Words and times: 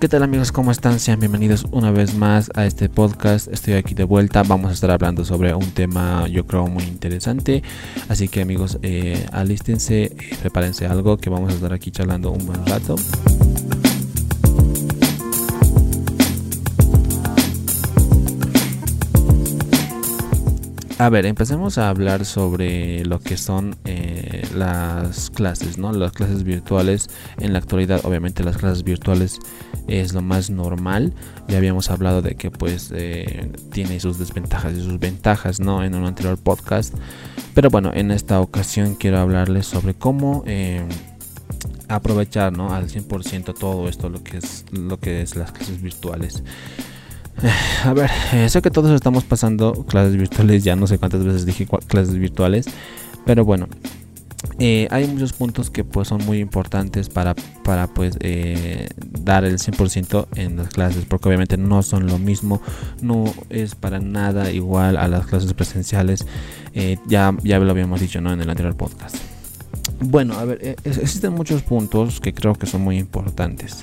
¿Qué 0.00 0.08
tal 0.08 0.22
amigos? 0.22 0.52
¿Cómo 0.52 0.70
están? 0.70 1.00
Sean 1.00 1.18
bienvenidos 1.18 1.66
una 1.72 1.90
vez 1.90 2.14
más 2.14 2.52
a 2.54 2.66
este 2.66 2.88
podcast. 2.88 3.48
Estoy 3.48 3.74
aquí 3.74 3.94
de 3.96 4.04
vuelta. 4.04 4.44
Vamos 4.44 4.70
a 4.70 4.74
estar 4.74 4.92
hablando 4.92 5.24
sobre 5.24 5.52
un 5.52 5.72
tema 5.72 6.28
yo 6.28 6.46
creo 6.46 6.68
muy 6.68 6.84
interesante. 6.84 7.64
Así 8.08 8.28
que 8.28 8.42
amigos, 8.42 8.78
eh, 8.82 9.26
alístense, 9.32 10.04
eh, 10.04 10.16
prepárense 10.40 10.86
algo 10.86 11.16
que 11.16 11.30
vamos 11.30 11.50
a 11.50 11.56
estar 11.56 11.72
aquí 11.72 11.90
charlando 11.90 12.30
un 12.30 12.46
buen 12.46 12.64
rato. 12.64 12.94
A 21.00 21.10
ver, 21.10 21.26
empecemos 21.26 21.78
a 21.78 21.88
hablar 21.88 22.24
sobre 22.24 23.04
lo 23.04 23.20
que 23.20 23.36
son 23.36 23.76
eh, 23.84 24.42
las 24.54 25.30
clases, 25.30 25.78
¿no? 25.78 25.92
Las 25.92 26.10
clases 26.10 26.42
virtuales 26.42 27.08
en 27.38 27.52
la 27.52 27.60
actualidad, 27.60 28.00
obviamente 28.04 28.42
las 28.42 28.56
clases 28.56 28.82
virtuales 28.82 29.38
es 29.88 30.12
lo 30.12 30.22
más 30.22 30.50
normal. 30.50 31.12
Ya 31.48 31.58
habíamos 31.58 31.90
hablado 31.90 32.22
de 32.22 32.34
que 32.34 32.50
pues 32.50 32.92
eh, 32.94 33.50
tiene 33.72 33.98
sus 34.00 34.18
desventajas 34.18 34.74
y 34.74 34.82
sus 34.82 34.98
ventajas, 34.98 35.60
¿no? 35.60 35.82
En 35.82 35.94
un 35.94 36.04
anterior 36.04 36.38
podcast. 36.38 36.94
Pero 37.54 37.70
bueno, 37.70 37.90
en 37.94 38.10
esta 38.10 38.40
ocasión 38.40 38.94
quiero 38.94 39.18
hablarles 39.18 39.66
sobre 39.66 39.94
cómo 39.94 40.44
eh, 40.46 40.86
aprovechar, 41.88 42.52
¿no? 42.56 42.72
Al 42.72 42.88
100% 42.88 43.58
todo 43.58 43.88
esto, 43.88 44.08
lo 44.08 44.22
que 44.22 44.38
es, 44.38 44.64
lo 44.70 44.98
que 45.00 45.22
es 45.22 45.36
las 45.36 45.52
clases 45.52 45.82
virtuales. 45.82 46.42
A 47.84 47.92
ver, 47.92 48.10
eh, 48.32 48.48
sé 48.48 48.62
que 48.62 48.70
todos 48.70 48.90
estamos 48.92 49.24
pasando 49.24 49.84
clases 49.84 50.16
virtuales, 50.16 50.64
ya 50.64 50.76
no 50.76 50.86
sé 50.86 50.98
cuántas 50.98 51.24
veces 51.24 51.46
dije 51.46 51.66
clases 51.86 52.16
virtuales, 52.16 52.66
pero 53.24 53.44
bueno, 53.44 53.68
eh, 54.58 54.88
hay 54.90 55.06
muchos 55.06 55.32
puntos 55.32 55.70
que 55.70 55.84
pues 55.84 56.08
son 56.08 56.24
muy 56.24 56.38
importantes 56.38 57.08
para, 57.08 57.34
para 57.64 57.86
pues 57.86 58.16
eh, 58.20 58.88
dar 58.96 59.44
el 59.44 59.58
100% 59.58 60.26
en 60.36 60.56
las 60.56 60.68
clases, 60.68 61.04
porque 61.04 61.28
obviamente 61.28 61.56
no 61.56 61.82
son 61.82 62.06
lo 62.06 62.18
mismo, 62.18 62.60
no 63.00 63.24
es 63.50 63.74
para 63.74 64.00
nada 64.00 64.50
igual 64.50 64.96
a 64.96 65.08
las 65.08 65.26
clases 65.26 65.52
presenciales, 65.54 66.26
ya, 67.08 67.36
ya 67.42 67.58
lo 67.58 67.70
habíamos 67.70 68.00
dicho 68.00 68.20
¿no? 68.20 68.32
en 68.32 68.40
el 68.40 68.48
anterior 68.48 68.76
podcast. 68.76 69.16
Bueno, 70.00 70.34
a 70.34 70.44
ver, 70.44 70.76
existen 70.84 71.32
muchos 71.32 71.62
puntos 71.62 72.20
que 72.20 72.32
creo 72.32 72.54
que 72.54 72.66
son 72.66 72.82
muy 72.82 72.98
importantes. 72.98 73.82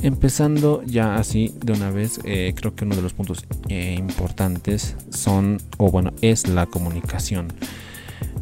Empezando 0.00 0.82
ya 0.84 1.16
así 1.16 1.54
de 1.62 1.72
una 1.72 1.90
vez, 1.90 2.18
eh, 2.24 2.54
creo 2.56 2.74
que 2.74 2.84
uno 2.84 2.96
de 2.96 3.02
los 3.02 3.12
puntos 3.12 3.44
eh, 3.68 3.94
importantes 3.98 4.96
son, 5.10 5.58
o 5.76 5.90
bueno, 5.90 6.12
es 6.22 6.48
la 6.48 6.66
comunicación. 6.66 7.52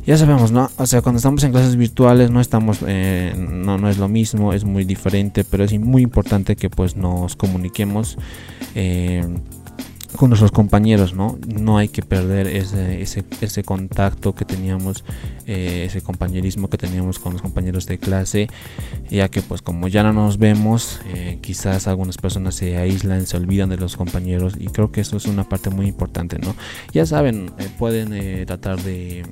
Ya 0.06 0.16
sabemos, 0.16 0.50
¿no? 0.50 0.70
O 0.78 0.86
sea, 0.86 1.02
cuando 1.02 1.19
estamos 1.19 1.44
en 1.44 1.52
clases 1.52 1.77
virtuales 1.77 2.30
no 2.30 2.41
estamos, 2.41 2.78
eh, 2.86 3.34
no, 3.36 3.78
no 3.78 3.88
es 3.88 3.98
lo 3.98 4.08
mismo, 4.08 4.52
es 4.52 4.64
muy 4.64 4.84
diferente, 4.84 5.44
pero 5.44 5.64
es 5.64 5.78
muy 5.78 6.02
importante 6.02 6.56
que 6.56 6.70
pues 6.70 6.97
nos 6.97 7.36
comuniquemos 7.36 8.16
con 10.16 10.30
nuestros 10.30 10.50
compañeros, 10.50 11.14
¿no? 11.14 11.39
No 11.47 11.78
hay 11.78 11.89
que 11.89 12.03
perder 12.03 12.47
ese, 12.47 13.00
ese, 13.00 13.25
ese 13.41 13.62
contacto 13.62 14.34
que 14.34 14.44
teníamos, 14.44 15.05
eh, 15.47 15.84
ese 15.86 16.03
compañerismo 16.03 16.69
que 16.69 16.78
teníamos 16.78 17.19
con 17.19 17.33
los 17.33 17.42
compañeros 17.42 17.86
de 17.86 17.98
clase, 17.98 18.48
ya 19.11 19.28
que 19.28 19.42
pues 19.42 19.62
como 19.62 19.88
ya 19.88 20.03
no 20.03 20.12
nos 20.12 20.38
vemos, 20.38 21.00
eh, 21.14 21.38
quizás 21.41 21.86
algunas 21.86 22.19
personas 22.19 22.55
se 22.55 22.77
aíslan, 22.77 23.27
se 23.27 23.36
olvidan 23.36 23.69
de 23.69 23.77
los 23.77 23.97
compañeros 23.97 24.55
y 24.58 24.66
creo 24.66 24.91
que 24.91 25.00
eso 25.00 25.16
es 25.16 25.27
una 25.27 25.48
parte 25.48 25.70
muy 25.70 25.86
importante, 25.86 26.38
¿no? 26.38 26.55
Ya 26.92 27.06
saben, 27.06 27.53
eh, 27.58 27.69
pueden 27.78 28.47
tratar 28.47 28.81
de 28.83 29.25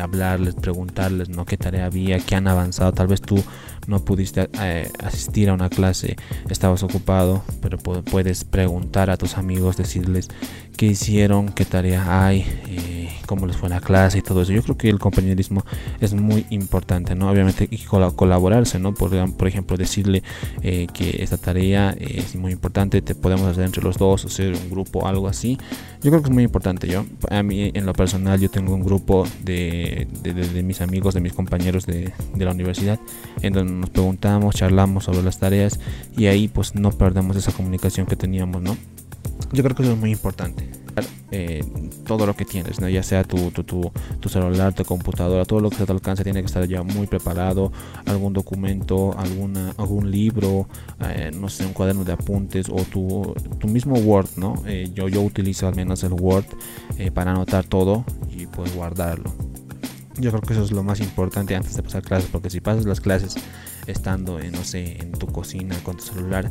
hablarles, 0.00 0.54
preguntarles, 0.54 1.28
¿no? 1.28 1.44
¿Qué 1.44 1.58
tarea 1.58 1.86
había? 1.86 2.18
¿Qué 2.20 2.34
han 2.34 2.48
avanzado? 2.48 2.92
Tal 2.92 3.06
vez 3.06 3.20
tú 3.20 3.42
no 3.88 4.04
pudiste 4.04 4.48
eh, 4.60 4.88
asistir 5.02 5.48
a 5.48 5.54
una 5.54 5.70
clase, 5.70 6.16
estabas 6.50 6.82
ocupado, 6.82 7.42
pero 7.62 7.78
puedes 7.78 8.44
preguntar 8.44 9.08
a 9.10 9.16
tus 9.16 9.38
amigos, 9.38 9.76
decirles 9.78 10.28
qué 10.76 10.86
hicieron, 10.86 11.48
qué 11.48 11.64
tarea 11.64 12.24
hay, 12.24 12.40
eh, 12.68 12.87
cómo 13.28 13.46
les 13.46 13.56
fue 13.56 13.68
la 13.68 13.80
clase 13.80 14.18
y 14.18 14.22
todo 14.22 14.42
eso. 14.42 14.52
Yo 14.52 14.62
creo 14.62 14.78
que 14.78 14.88
el 14.88 14.98
compañerismo 14.98 15.62
es 16.00 16.14
muy 16.14 16.46
importante, 16.48 17.14
¿no? 17.14 17.30
Obviamente 17.30 17.68
y 17.70 17.78
colaborarse, 17.78 18.78
¿no? 18.78 18.94
Por, 18.94 19.10
por 19.34 19.46
ejemplo, 19.46 19.76
decirle 19.76 20.22
eh, 20.62 20.86
que 20.92 21.22
esta 21.22 21.36
tarea 21.36 21.94
es 22.00 22.34
muy 22.34 22.52
importante, 22.52 23.02
te 23.02 23.14
podemos 23.14 23.46
hacer 23.46 23.64
entre 23.64 23.82
los 23.82 23.98
dos, 23.98 24.24
hacer 24.24 24.54
un 24.54 24.70
grupo, 24.70 25.06
algo 25.06 25.28
así. 25.28 25.58
Yo 26.02 26.10
creo 26.10 26.22
que 26.22 26.28
es 26.28 26.34
muy 26.34 26.44
importante. 26.44 26.88
Yo, 26.88 27.04
a 27.30 27.42
mí, 27.42 27.70
en 27.74 27.84
lo 27.84 27.92
personal, 27.92 28.40
yo 28.40 28.50
tengo 28.50 28.74
un 28.74 28.82
grupo 28.82 29.26
de, 29.44 30.08
de, 30.22 30.62
mis 30.62 30.80
amigos, 30.80 31.12
de 31.12 31.20
mis 31.20 31.34
compañeros 31.34 31.84
de, 31.84 32.12
de 32.34 32.44
la 32.44 32.52
universidad, 32.52 32.98
en 33.42 33.52
donde 33.52 33.72
nos 33.74 33.90
preguntamos, 33.90 34.54
charlamos 34.54 35.04
sobre 35.04 35.22
las 35.22 35.38
tareas 35.38 35.78
y 36.16 36.26
ahí 36.26 36.48
pues 36.48 36.74
no 36.74 36.90
perdemos 36.92 37.36
esa 37.36 37.52
comunicación 37.52 38.06
que 38.06 38.16
teníamos, 38.16 38.62
¿no? 38.62 38.76
Yo 39.52 39.62
creo 39.62 39.74
que 39.74 39.82
eso 39.82 39.92
es 39.92 39.98
muy 39.98 40.10
importante. 40.10 40.68
Eh, 41.30 41.62
todo 42.06 42.26
lo 42.26 42.34
que 42.34 42.44
tienes, 42.44 42.80
¿no? 42.80 42.88
ya 42.88 43.02
sea 43.02 43.22
tu, 43.22 43.50
tu, 43.50 43.62
tu, 43.62 43.92
tu, 44.18 44.28
celular, 44.28 44.72
tu 44.72 44.84
computadora, 44.84 45.44
todo 45.44 45.60
lo 45.60 45.70
que 45.70 45.76
se 45.76 45.86
te 45.86 45.92
alcance 45.92 46.24
tiene 46.24 46.40
que 46.40 46.46
estar 46.46 46.66
ya 46.66 46.82
muy 46.82 47.06
preparado. 47.06 47.70
Algún 48.06 48.32
documento, 48.32 49.16
alguna, 49.16 49.74
algún 49.76 50.10
libro, 50.10 50.66
eh, 51.00 51.30
no 51.32 51.48
sé, 51.48 51.66
un 51.66 51.72
cuaderno 51.72 52.04
de 52.04 52.12
apuntes 52.12 52.68
o 52.68 52.82
tu, 52.82 53.34
tu 53.58 53.68
mismo 53.68 53.96
Word, 53.96 54.30
¿no? 54.36 54.54
Eh, 54.66 54.90
yo, 54.94 55.08
yo 55.08 55.22
utilizo 55.22 55.68
al 55.68 55.76
menos 55.76 56.02
el 56.02 56.14
Word 56.14 56.46
para 57.14 57.30
anotar 57.30 57.64
todo 57.64 58.04
y 58.36 58.46
pues 58.46 58.74
guardarlo. 58.74 59.32
Yo 60.18 60.30
creo 60.30 60.42
que 60.42 60.52
eso 60.52 60.64
es 60.64 60.72
lo 60.72 60.82
más 60.82 61.00
importante 61.00 61.54
antes 61.54 61.76
de 61.76 61.82
pasar 61.82 62.02
clases, 62.02 62.28
porque 62.30 62.50
si 62.50 62.60
pasas 62.60 62.84
las 62.84 63.00
clases 63.00 63.36
estando, 63.86 64.40
en, 64.40 64.52
no 64.52 64.64
sé, 64.64 65.00
en 65.00 65.12
tu 65.12 65.26
cocina 65.28 65.76
con 65.82 65.96
tu 65.96 66.02
celular, 66.04 66.50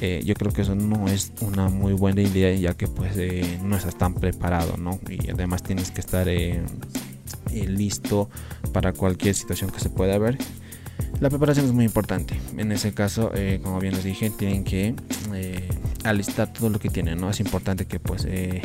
eh, 0.00 0.22
yo 0.24 0.34
creo 0.34 0.52
que 0.52 0.62
eso 0.62 0.74
no 0.74 1.08
es 1.08 1.32
una 1.40 1.68
muy 1.68 1.92
buena 1.92 2.22
idea 2.22 2.54
ya 2.54 2.74
que 2.74 2.86
pues 2.86 3.16
eh, 3.16 3.58
no 3.62 3.76
estás 3.76 3.98
tan 3.98 4.14
preparado, 4.14 4.76
¿no? 4.76 5.00
Y 5.08 5.30
además 5.30 5.62
tienes 5.62 5.90
que 5.90 6.00
estar 6.00 6.28
eh, 6.28 6.62
listo 7.52 8.30
para 8.72 8.92
cualquier 8.92 9.34
situación 9.34 9.70
que 9.70 9.80
se 9.80 9.90
pueda 9.90 10.16
ver. 10.18 10.38
La 11.20 11.28
preparación 11.28 11.66
es 11.66 11.72
muy 11.72 11.84
importante. 11.84 12.38
En 12.56 12.70
ese 12.70 12.92
caso, 12.92 13.32
como 13.62 13.80
bien 13.80 13.94
les 13.94 14.04
dije, 14.04 14.30
tienen 14.30 14.62
que 14.62 14.94
alistar 16.04 16.52
todo 16.52 16.70
lo 16.70 16.78
que 16.78 16.88
tienen, 16.88 17.20
¿no? 17.20 17.30
Es 17.30 17.40
importante 17.40 17.86
que 17.86 17.98
pues 18.00 18.24
eh, 18.28 18.62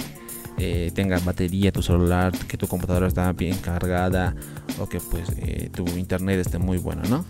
tengas 0.93 1.25
batería 1.25 1.71
tu 1.71 1.81
celular, 1.81 2.31
que 2.47 2.57
tu 2.57 2.67
computadora 2.67 3.07
está 3.07 3.31
bien 3.33 3.57
cargada 3.57 4.35
o 4.79 4.87
que 4.87 4.99
pues 4.99 5.29
eh, 5.37 5.69
tu 5.73 5.85
internet 5.97 6.39
esté 6.39 6.57
muy 6.57 6.77
bueno, 6.77 7.01
¿no? 7.09 7.25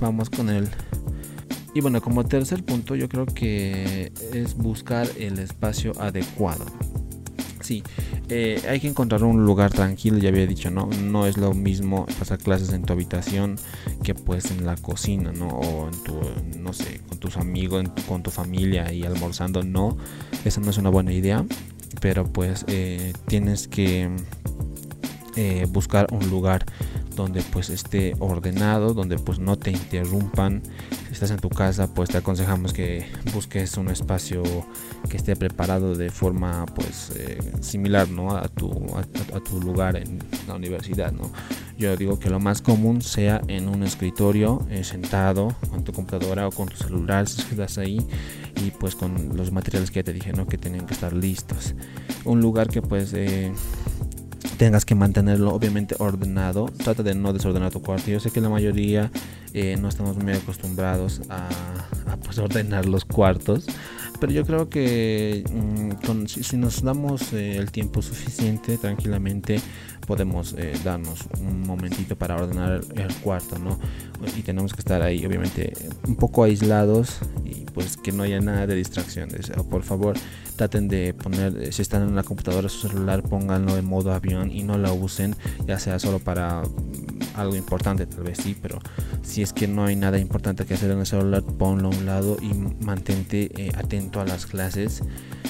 Vamos 0.00 0.30
con 0.30 0.48
el... 0.48 0.68
Y 1.74 1.80
bueno, 1.80 2.00
como 2.00 2.24
tercer 2.24 2.64
punto 2.64 2.94
yo 2.94 3.08
creo 3.08 3.26
que 3.26 4.12
es 4.32 4.54
buscar 4.54 5.08
el 5.18 5.38
espacio 5.38 5.92
adecuado. 6.00 6.66
Sí, 7.60 7.82
eh, 8.28 8.62
hay 8.68 8.78
que 8.78 8.88
encontrar 8.88 9.24
un 9.24 9.46
lugar 9.46 9.72
tranquilo, 9.72 10.18
ya 10.18 10.28
había 10.28 10.46
dicho, 10.46 10.70
¿no? 10.70 10.86
No 11.02 11.26
es 11.26 11.38
lo 11.38 11.54
mismo 11.54 12.06
pasar 12.18 12.38
clases 12.38 12.72
en 12.74 12.82
tu 12.82 12.92
habitación 12.92 13.56
que 14.02 14.14
pues 14.14 14.50
en 14.50 14.66
la 14.66 14.76
cocina, 14.76 15.32
¿no? 15.32 15.48
O 15.48 15.88
en 15.88 16.02
tu, 16.04 16.20
no 16.58 16.74
sé, 16.74 17.00
con 17.08 17.18
tus 17.18 17.38
amigos, 17.38 17.86
con 18.06 18.22
tu 18.22 18.30
familia 18.30 18.92
y 18.92 19.04
almorzando, 19.04 19.62
no. 19.62 19.96
Esa 20.44 20.60
no 20.60 20.70
es 20.70 20.78
una 20.78 20.90
buena 20.90 21.12
idea 21.12 21.44
pero 22.00 22.24
pues 22.24 22.64
eh, 22.68 23.12
tienes 23.26 23.68
que 23.68 24.10
eh, 25.36 25.66
buscar 25.68 26.06
un 26.12 26.28
lugar 26.30 26.64
donde 27.14 27.42
pues 27.42 27.70
esté 27.70 28.14
ordenado, 28.18 28.94
donde 28.94 29.18
pues 29.18 29.38
no 29.38 29.56
te 29.56 29.70
interrumpan. 29.70 30.62
Si 31.06 31.12
estás 31.12 31.30
en 31.30 31.38
tu 31.38 31.48
casa, 31.48 31.92
pues 31.92 32.10
te 32.10 32.18
aconsejamos 32.18 32.72
que 32.72 33.06
busques 33.32 33.76
un 33.76 33.88
espacio 33.88 34.42
que 35.08 35.16
esté 35.16 35.36
preparado 35.36 35.94
de 35.94 36.10
forma 36.10 36.66
pues 36.74 37.12
eh, 37.16 37.38
similar 37.60 38.08
¿no? 38.08 38.36
a, 38.36 38.48
tu, 38.48 38.70
a, 38.96 39.40
tu 39.40 39.60
lugar 39.60 39.96
en 39.96 40.18
la 40.46 40.54
universidad. 40.54 41.12
¿no? 41.12 41.30
Yo 41.78 41.96
digo 41.96 42.18
que 42.18 42.30
lo 42.30 42.40
más 42.40 42.62
común 42.62 43.02
sea 43.02 43.40
en 43.48 43.68
un 43.68 43.82
escritorio, 43.82 44.66
sentado 44.82 45.54
con 45.70 45.84
tu 45.84 45.92
computadora 45.92 46.48
o 46.48 46.50
con 46.50 46.68
tu 46.68 46.76
celular 46.76 47.28
si 47.28 47.42
estás 47.42 47.78
ahí 47.78 47.98
y 48.64 48.70
pues 48.70 48.94
con 48.94 49.36
los 49.36 49.52
materiales 49.52 49.90
que 49.90 50.00
ya 50.00 50.04
te 50.04 50.12
dije, 50.12 50.32
¿no? 50.32 50.46
Que 50.46 50.58
tienen 50.58 50.86
que 50.86 50.94
estar 50.94 51.12
listos. 51.12 51.74
Un 52.24 52.40
lugar 52.40 52.68
que 52.68 52.82
pues 52.82 53.12
eh, 53.14 53.52
tengas 54.64 54.86
que 54.86 54.94
mantenerlo 54.94 55.52
obviamente 55.52 55.94
ordenado. 55.98 56.70
Trata 56.82 57.02
de 57.02 57.14
no 57.14 57.34
desordenar 57.34 57.70
tu 57.70 57.82
cuarto. 57.82 58.10
Yo 58.10 58.18
sé 58.18 58.30
que 58.30 58.40
la 58.40 58.48
mayoría 58.48 59.10
eh, 59.52 59.76
no 59.78 59.90
estamos 59.90 60.16
muy 60.16 60.32
acostumbrados 60.32 61.20
a, 61.28 61.50
pues, 62.24 62.38
ordenar 62.38 62.86
los 62.86 63.04
cuartos. 63.04 63.66
Pero 64.20 64.32
yo 64.32 64.46
creo 64.46 64.70
que 64.70 65.44
mm, 65.52 66.24
si, 66.24 66.56
nos 66.56 66.82
damos 66.82 67.34
eh, 67.34 67.58
el 67.58 67.70
tiempo 67.72 68.00
suficiente, 68.00 68.78
tranquilamente, 68.78 69.60
podemos 70.06 70.54
darnos 70.84 71.20
un 71.40 71.62
momentito 71.62 72.16
para 72.16 72.36
ordenar 72.36 72.80
el 72.94 73.14
cuarto, 73.16 73.58
¿no? 73.58 73.78
Y 74.36 74.42
tenemos 74.42 74.72
que 74.72 74.80
estar 74.80 75.02
ahí, 75.02 75.24
obviamente, 75.24 75.72
un 76.06 76.16
poco 76.16 76.44
aislados 76.44 77.20
pues 77.74 77.96
que 77.96 78.12
no 78.12 78.22
haya 78.22 78.40
nada 78.40 78.66
de 78.66 78.74
distracciones. 78.76 79.50
Por 79.68 79.82
favor, 79.82 80.16
traten 80.56 80.88
de 80.88 81.12
poner, 81.12 81.72
si 81.72 81.82
están 81.82 82.02
en 82.02 82.14
la 82.14 82.22
computadora, 82.22 82.68
su 82.68 82.88
celular, 82.88 83.22
pónganlo 83.22 83.76
en 83.76 83.84
modo 83.84 84.12
avión 84.12 84.50
y 84.50 84.62
no 84.62 84.78
lo 84.78 84.94
usen, 84.94 85.34
ya 85.66 85.78
sea 85.78 85.98
solo 85.98 86.20
para 86.20 86.62
algo 87.34 87.56
importante, 87.56 88.06
tal 88.06 88.22
vez 88.22 88.38
sí, 88.38 88.56
pero 88.60 88.78
si 89.22 89.42
es 89.42 89.52
que 89.52 89.66
no 89.66 89.84
hay 89.84 89.96
nada 89.96 90.18
importante 90.18 90.64
que 90.64 90.74
hacer 90.74 90.92
en 90.92 91.00
el 91.00 91.06
celular, 91.06 91.42
ponlo 91.42 91.88
a 91.88 91.90
un 91.90 92.06
lado 92.06 92.36
y 92.40 92.54
mantente 92.84 93.50
eh, 93.56 93.72
atento 93.76 94.20
a 94.20 94.24
las 94.24 94.46
clases. 94.46 95.02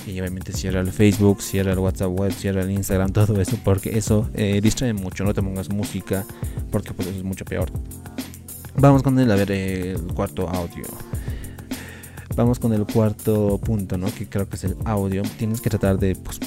Y 0.07 0.21
obviamente 0.21 0.53
cierra 0.53 0.81
el 0.81 0.93
Facebook, 0.93 1.41
cierra 1.41 1.73
el 1.73 1.79
WhatsApp 1.79 2.11
web, 2.11 2.33
cierra 2.33 2.63
el 2.63 2.71
Instagram, 2.71 3.13
todo 3.13 3.41
eso, 3.41 3.59
porque 3.63 3.97
eso 3.97 4.29
eh, 4.45 4.61
distrae 4.61 4.93
mucho. 4.93 5.25
No 5.25 5.35
te 5.35 5.43
pongas 5.43 5.71
música, 5.71 6.25
porque 6.71 6.93
pues 6.93 7.09
eso 7.09 7.19
es 7.19 7.25
mucho 7.25 7.45
peor. 7.45 7.71
Vamos 8.77 9.03
con 9.03 9.19
el, 9.19 9.31
a 9.31 9.37
ver, 9.37 9.51
el 9.53 10.03
cuarto 10.15 10.49
audio. 10.49 10.85
Vamos 12.37 12.59
con 12.59 12.73
el 12.73 12.85
cuarto 12.85 13.59
punto, 13.59 13.97
¿no? 13.97 14.13
Que 14.13 14.27
creo 14.27 14.49
que 14.49 14.57
es 14.57 14.65
el 14.65 14.77
audio. 14.85 15.23
Tienes 15.39 15.61
que 15.61 15.71
tratar 15.71 15.99
de, 15.99 16.17
pues, 16.17 16.41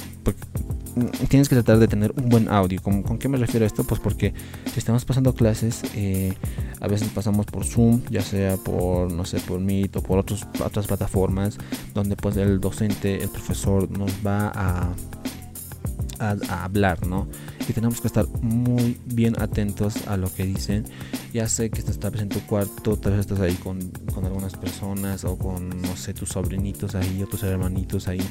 tienes 1.28 1.48
que 1.48 1.54
tratar 1.54 1.78
de 1.78 1.88
tener 1.88 2.12
un 2.16 2.28
buen 2.28 2.48
audio. 2.48 2.80
¿Con, 2.82 3.02
¿Con, 3.02 3.18
qué 3.18 3.28
me 3.28 3.38
refiero 3.38 3.64
a 3.64 3.66
esto? 3.66 3.84
Pues 3.84 4.00
porque 4.00 4.34
si 4.72 4.78
estamos 4.78 5.04
pasando 5.04 5.34
clases, 5.34 5.82
eh, 5.94 6.34
a 6.80 6.88
veces 6.88 7.08
pasamos 7.08 7.46
por 7.46 7.64
Zoom, 7.64 8.02
ya 8.10 8.22
sea 8.22 8.56
por, 8.56 9.10
no 9.12 9.24
sé, 9.24 9.40
por 9.40 9.60
Meet 9.60 9.96
o 9.96 10.02
por 10.02 10.18
otros, 10.18 10.46
otras 10.64 10.86
plataformas, 10.86 11.58
donde 11.94 12.16
pues 12.16 12.36
el 12.36 12.60
docente, 12.60 13.22
el 13.22 13.28
profesor 13.28 13.90
nos 13.90 14.12
va 14.26 14.52
a, 14.54 14.94
hablar, 16.64 17.06
¿no? 17.06 17.28
Y 17.68 17.72
tenemos 17.72 18.00
que 18.00 18.06
estar 18.06 18.26
muy 18.40 18.98
bien 19.04 19.40
atentos 19.40 20.06
a 20.06 20.16
lo 20.16 20.32
que 20.32 20.44
dicen. 20.44 20.84
Ya 21.34 21.48
sé 21.48 21.70
que 21.70 21.80
estás 21.80 21.98
en 22.20 22.28
tu 22.30 22.40
cuarto, 22.40 22.96
tal 22.96 23.12
vez 23.12 23.20
estás 23.20 23.40
ahí 23.40 23.54
con, 23.54 23.90
con 24.14 24.24
algunas 24.24 24.54
personas 24.54 25.24
o 25.24 25.36
con, 25.36 25.68
no 25.82 25.96
sé, 25.96 26.14
tus 26.14 26.30
sobrinitos 26.30 26.94
ahí 26.94 27.22
o 27.22 27.26
tus 27.26 27.42
hermanitos 27.42 28.08
ahí 28.08 28.22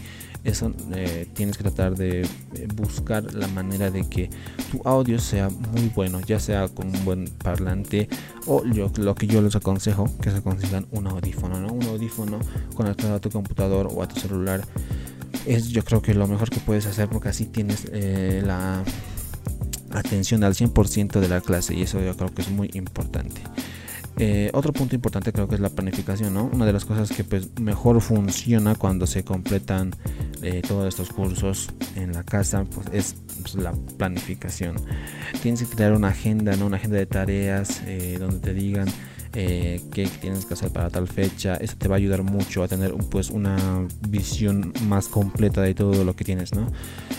eso 0.48 0.72
eh, 0.94 1.28
tienes 1.34 1.57
que 1.57 1.63
tratar 1.63 1.95
de 1.95 2.22
eh, 2.22 2.68
buscar 2.74 3.34
la 3.34 3.48
manera 3.48 3.92
de 3.92 4.07
que 4.07 4.30
tu 4.72 4.81
audio 4.88 5.19
sea 5.19 5.50
muy 5.50 5.92
bueno, 5.94 6.22
ya 6.22 6.39
sea 6.39 6.69
con 6.69 6.88
un 6.88 7.06
buen 7.06 7.25
parlante 7.25 8.07
o 8.45 8.63
yo, 8.66 8.89
lo 8.98 9.13
que 9.13 9.28
yo 9.28 9.42
les 9.42 9.57
aconsejo 9.57 10.10
que 10.22 10.31
se 10.31 10.42
consigan 10.42 10.88
un 10.92 11.07
audífono, 11.07 11.60
¿no? 11.60 11.74
Un 11.74 11.84
audífono 11.84 12.39
conectado 12.75 13.16
a 13.16 13.19
tu 13.19 13.30
computador 13.30 13.89
o 13.92 14.01
a 14.01 14.07
tu 14.07 14.19
celular 14.19 14.62
es 15.45 15.68
yo 15.68 15.84
creo 15.84 16.01
que 16.01 16.13
lo 16.13 16.28
mejor 16.28 16.50
que 16.50 16.60
puedes 16.60 16.86
hacer 16.86 17.10
porque 17.10 17.28
así 17.28 17.45
tienes 17.45 17.86
eh, 17.92 18.42
la 18.45 18.84
atención 19.92 20.44
al 20.44 20.54
100% 20.54 21.19
de 21.19 21.28
la 21.28 21.42
clase 21.42 21.75
y 21.75 21.84
eso 21.84 22.01
yo 22.01 22.16
creo 22.16 22.34
que 22.34 22.42
es 22.42 22.50
muy 22.50 22.69
importante. 22.74 23.42
Eh, 24.19 24.50
otro 24.54 24.74
punto 24.74 24.95
importante 24.95 25.31
creo 25.31 25.48
que 25.48 25.56
es 25.56 25.62
la 25.62 25.69
planificación, 25.69 26.34
¿no? 26.34 26.50
Una 26.51 26.66
de 26.66 26.74
las 26.74 26.86
cosas 26.86 27.12
que 27.12 27.24
pues, 27.24 27.50
mejor 27.60 28.01
funciona 28.01 28.74
cuando 28.74 29.06
se 29.06 29.24
completan 29.24 29.95
eh, 30.42 30.63
todos 30.68 30.88
estos 30.88 31.10
cursos 31.10 31.69
en 31.95 32.13
la 32.13 32.24
casa 32.24 32.63
pues, 32.63 32.88
es 32.92 33.16
pues, 33.42 33.56
la 33.56 33.74
planificación. 33.98 34.78
Tienes 35.44 35.62
que 35.62 35.75
crear 35.75 35.94
una 35.94 36.07
agenda, 36.07 36.56
¿no? 36.56 36.66
Una 36.66 36.78
agenda 36.78 36.98
de 36.98 37.06
tareas 37.06 37.84
eh, 37.86 38.18
donde 38.19 38.39
te 38.39 38.56
digan 38.56 38.88
eh, 39.33 39.81
qué 39.91 40.07
tienes 40.07 40.45
que 40.45 40.53
hacer 40.53 40.71
para 40.71 40.89
tal 40.89 41.07
fecha. 41.07 41.56
Eso 41.56 41.75
te 41.77 41.88
va 41.88 41.95
a 41.95 41.97
ayudar 41.97 42.24
mucho 42.24 42.63
a 42.63 42.68
tener 42.68 42.94
pues 43.09 43.29
una 43.29 43.88
visión 44.07 44.74
más 44.88 45.07
completa 45.07 45.62
de 45.62 45.74
todo 45.74 46.03
lo 46.03 46.15
que 46.15 46.24
tienes, 46.24 46.53
¿no? 46.53 46.68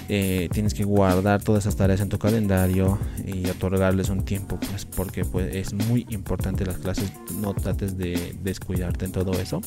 Eh, 0.08 0.49
tienes 0.52 0.75
que 0.75 0.84
guardar 0.84 1.43
todas 1.43 1.64
esas 1.64 1.76
tareas 1.76 2.00
en 2.00 2.08
tu 2.08 2.19
calendario 2.19 2.99
y 3.26 3.49
otorgarles 3.49 4.08
un 4.08 4.25
tiempo, 4.25 4.58
pues 4.70 4.84
porque 4.84 5.25
pues, 5.25 5.55
es 5.55 5.72
muy 5.72 6.06
importante 6.10 6.64
las 6.64 6.78
clases. 6.78 7.12
No 7.40 7.55
trates 7.55 7.96
de 7.96 8.37
descuidarte 8.43 9.05
en 9.05 9.12
todo 9.12 9.32
eso. 9.32 9.60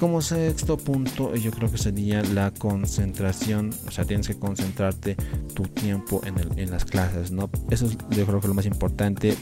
Como 0.00 0.20
sexto 0.20 0.76
punto, 0.76 1.34
yo 1.36 1.50
creo 1.52 1.70
que 1.70 1.78
sería 1.78 2.22
la 2.22 2.50
concentración. 2.50 3.70
O 3.88 3.90
sea, 3.90 4.04
tienes 4.04 4.26
que 4.26 4.38
concentrarte 4.38 5.16
tu 5.54 5.62
tiempo 5.62 6.20
en, 6.26 6.34
en 6.58 6.70
las 6.70 6.84
clases, 6.84 7.30
¿no? 7.30 7.48
Eso 7.70 7.86
es, 7.86 7.96
yo 8.10 8.26
creo 8.26 8.40
que 8.40 8.48
lo 8.48 8.52
más 8.52 8.66
importante 8.66 9.34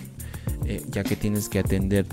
eh, 0.65 0.83
ya 0.89 1.05
que 1.05 1.17
tienes 1.17 1.49
que 1.49 1.59
atender 1.59 2.07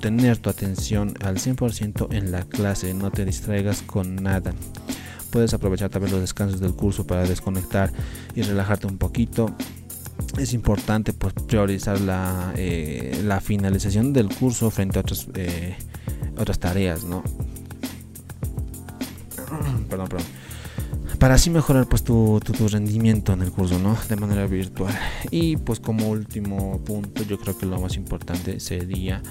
tener 0.00 0.36
tu 0.36 0.50
atención 0.50 1.14
al 1.22 1.36
100% 1.36 2.12
en 2.12 2.32
la 2.32 2.42
clase, 2.42 2.92
no 2.92 3.12
te 3.12 3.24
distraigas 3.24 3.82
con 3.82 4.16
nada. 4.16 4.52
Puedes 5.30 5.54
aprovechar 5.54 5.90
también 5.90 6.12
los 6.12 6.20
descansos 6.20 6.60
del 6.60 6.74
curso 6.74 7.06
para 7.06 7.22
desconectar 7.22 7.92
y 8.34 8.42
relajarte 8.42 8.88
un 8.88 8.98
poquito. 8.98 9.54
Es 10.38 10.52
importante 10.54 11.12
pues, 11.12 11.32
priorizar 11.46 12.00
la, 12.00 12.52
eh, 12.56 13.22
la 13.24 13.40
finalización 13.40 14.12
del 14.12 14.28
curso 14.28 14.70
frente 14.70 14.98
a 14.98 15.02
otras, 15.02 15.28
eh, 15.34 15.76
otras 16.36 16.58
tareas, 16.58 17.04
¿no? 17.04 17.22
perdón, 19.88 20.08
perdón 20.08 20.41
para 21.22 21.36
así 21.36 21.50
mejorar 21.50 21.86
pues 21.86 22.02
tu, 22.02 22.40
rendimiento 22.68 23.32
en 23.32 23.42
el 23.42 23.52
curso, 23.52 23.78
¿no? 23.78 23.96
De 24.08 24.16
manera 24.16 24.44
virtual. 24.48 24.92
Y 25.30 25.56
pues 25.56 25.78
como 25.78 26.08
último 26.08 26.82
punto, 26.84 27.22
yo 27.22 27.38
creo 27.38 27.56
que 27.56 27.64
lo 27.64 27.80
más 27.80 27.94
importante 27.94 28.58
sería 28.58 29.22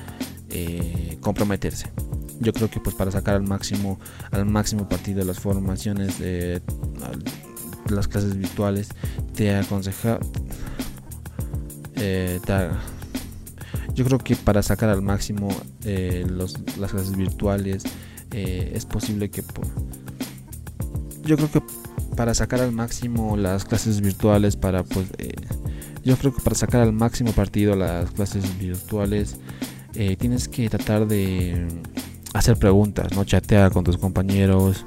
eh, 0.50 1.18
comprometerse. 1.20 1.92
Yo 2.40 2.54
creo 2.54 2.70
que 2.70 2.80
pues 2.80 2.96
para 2.96 3.12
sacar 3.12 3.36
al 3.36 3.44
máximo, 3.44 4.00
al 4.32 4.46
máximo 4.46 4.88
partido 4.88 5.20
de 5.20 5.26
las 5.26 5.42
formaciones, 5.42 6.18
de 6.18 6.62
las 7.90 8.08
clases 8.08 8.38
virtuales, 8.38 8.88
te 9.36 9.54
aconseja, 9.54 10.18
eh, 11.96 12.40
yo 13.94 14.06
creo 14.06 14.18
que 14.18 14.38
para 14.38 14.64
sacar 14.64 14.88
al 14.88 15.02
máximo 15.02 15.50
eh, 15.84 16.26
las 16.30 16.54
clases 16.94 17.18
virtuales 17.18 17.84
es 18.32 18.86
posible 18.86 19.30
que 19.30 19.44
yo 21.24 21.36
creo 21.36 21.52
que 21.52 21.81
para 22.16 22.34
sacar 22.34 22.62
al 22.62 22.72
máximo 22.72 23.38
las 23.38 23.66
clases 23.66 24.02
virtuales, 24.02 24.56
para 24.56 24.84
pues, 24.84 25.08
eh, 25.18 25.34
yo 26.04 26.18
creo 26.18 26.34
que 26.34 26.42
para 26.42 26.56
sacar 26.56 26.82
al 26.82 26.94
máximo 26.94 27.32
partido 27.32 27.76
las 27.76 28.12
clases 28.12 28.58
virtuales, 28.60 29.38
eh, 29.96 30.16
tienes 30.18 30.48
que 30.48 30.70
tratar 30.70 31.08
de 31.08 31.68
hacer 32.34 32.58
preguntas, 32.58 33.14
no 33.14 33.24
chatear 33.24 33.72
con 33.72 33.84
tus 33.84 33.98
compañeros, 33.98 34.86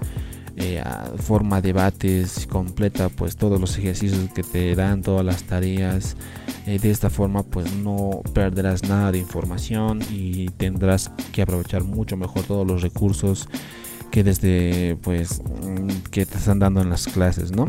eh, 0.57 0.83
forma 1.19 1.61
debates, 1.61 2.47
completa 2.47 3.09
pues 3.09 3.37
todos 3.37 3.61
los 3.61 3.77
ejercicios 3.77 4.31
que 4.35 4.43
te 4.43 4.75
dan, 4.75 5.03
todas 5.03 5.25
las 5.25 5.43
tareas. 5.45 6.17
de 6.65 6.91
esta 6.91 7.11
forma 7.11 7.43
pues 7.43 7.75
no 7.75 8.23
perderás 8.33 8.85
nada 8.85 9.13
de 9.13 9.19
información 9.19 10.01
y 10.11 10.47
tendrás 10.57 11.11
que 11.33 11.43
aprovechar 11.43 11.85
mucho 11.85 12.17
mejor 12.17 12.45
todos 12.45 12.67
los 12.67 12.81
recursos 12.81 13.49
que 14.11 14.23
desde 14.23 14.97
pues 15.03 15.43
que 16.11 16.27
te 16.27 16.39
están 16.39 16.59
dando 16.59 16.81
en 16.81 16.91
las 16.91 17.07
clases, 17.07 17.51
¿no? 17.51 17.67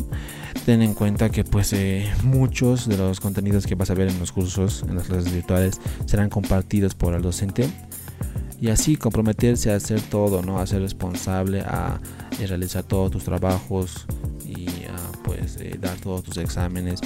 Ten 0.65 0.81
en 0.81 0.93
cuenta 0.93 1.29
que 1.29 1.43
pues 1.43 1.73
eh, 1.73 2.11
muchos 2.23 2.87
de 2.87 2.97
los 2.97 3.19
contenidos 3.19 3.67
que 3.67 3.75
vas 3.75 3.89
a 3.89 3.93
ver 3.93 4.07
en 4.07 4.19
los 4.19 4.31
cursos, 4.31 4.83
en 4.87 4.95
las 4.95 5.07
clases 5.07 5.31
virtuales, 5.31 5.79
serán 6.05 6.29
compartidos 6.29 6.95
por 6.95 7.13
el 7.13 7.21
docente 7.21 7.69
y 8.59 8.69
así 8.69 8.95
comprometerse 8.95 9.71
a 9.71 9.75
hacer 9.75 10.01
todo, 10.01 10.41
¿no? 10.41 10.59
A 10.59 10.65
ser 10.65 10.81
responsable, 10.81 11.61
a, 11.61 11.99
eh, 12.39 12.47
realizar 12.47 12.83
todos 12.83 13.11
tus 13.11 13.23
trabajos 13.23 14.05
y 14.45 14.67
a 14.85 15.23
pues 15.23 15.57
eh, 15.57 15.77
dar 15.79 15.97
todos 15.97 16.23
tus 16.23 16.37
exámenes. 16.37 16.99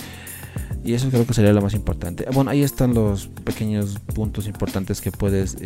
Y 0.84 0.94
eso 0.94 1.10
creo 1.10 1.26
que 1.26 1.34
sería 1.34 1.52
lo 1.52 1.62
más 1.62 1.74
importante. 1.74 2.26
Bueno, 2.34 2.52
ahí 2.52 2.64
están 2.64 2.94
los 2.94 3.28
pequeños 3.28 4.00
puntos 4.16 4.48
importantes 4.48 5.02
que 5.02 5.12
puedes 5.12 5.58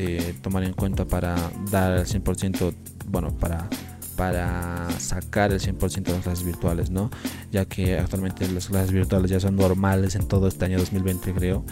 tomar 0.41 0.63
en 0.63 0.74
cuenta 0.74 1.05
para 1.05 1.36
dar 1.70 1.93
al 1.93 2.05
100% 2.05 2.74
bueno, 3.13 3.29
para, 3.38 3.70
para 4.15 4.89
sacar 5.00 5.53
el 5.53 5.60
100% 5.60 6.01
de 6.01 6.13
las 6.13 6.24
clases 6.24 6.43
virtuales, 6.43 6.89
¿no? 6.89 7.12
Ya 7.51 7.65
que 7.65 8.00
actualmente 8.00 8.50
las 8.50 8.67
clases 8.67 8.91
virtuales 8.91 9.29
ya 9.29 9.39
son 9.39 9.55
normales 9.55 10.15
en 10.15 10.27
todo 10.27 10.48
este 10.48 10.65
año 10.65 10.79
2020, 10.79 11.32
creo. 11.32 11.63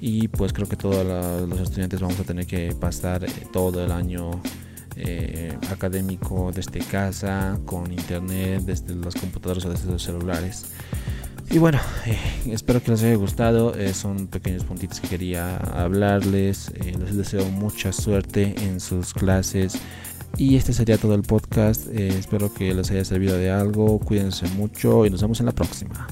Y 0.00 0.28
pues 0.28 0.52
creo 0.52 0.68
que 0.68 0.76
todos 0.76 1.48
los 1.48 1.60
estudiantes 1.60 1.98
vamos 1.98 2.20
a 2.20 2.24
tener 2.24 2.46
que 2.46 2.74
pasar 2.78 3.24
eh, 3.24 3.30
todo 3.50 3.82
el 3.82 3.90
año 3.90 4.32
eh, 4.96 5.56
académico 5.70 6.52
desde 6.54 6.80
casa, 6.80 7.58
con 7.64 7.90
internet, 7.90 8.62
desde 8.66 8.94
los 8.94 9.14
computadores 9.14 9.64
o 9.64 9.70
desde 9.70 9.90
los 9.90 10.02
celulares. 10.02 10.66
Y 11.50 11.56
bueno, 11.56 11.80
eh, 12.04 12.18
espero 12.50 12.82
que 12.82 12.90
les 12.90 13.02
haya 13.02 13.16
gustado. 13.16 13.74
son 13.94 14.26
pequeños 14.26 14.64
puntitos 14.64 15.00
que 15.00 15.08
quería 15.08 15.56
hablarles. 15.56 16.70
les 16.84 17.16
deseo 17.16 17.46
mucha 17.46 17.94
suerte 17.94 18.54
en 18.58 18.78
sus 18.78 19.14
clases. 19.14 19.78
Y 20.36 20.56
este 20.56 20.72
sería 20.72 20.98
todo 20.98 21.14
el 21.14 21.22
podcast. 21.22 21.86
Eh, 21.88 22.08
espero 22.08 22.52
que 22.52 22.74
les 22.74 22.90
haya 22.90 23.04
servido 23.04 23.36
de 23.36 23.50
algo. 23.50 23.98
Cuídense 23.98 24.46
mucho 24.56 25.06
y 25.06 25.10
nos 25.10 25.22
vemos 25.22 25.40
en 25.40 25.46
la 25.46 25.52
próxima. 25.52 26.08